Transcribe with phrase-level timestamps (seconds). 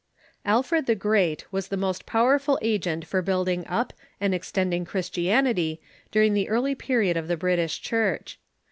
[0.45, 5.79] Alfred the Great was the most powerful agent for build ing up and extending Christianity
[6.09, 8.39] during the early period of the British Church.